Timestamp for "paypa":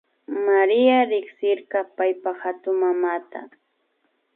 1.97-2.31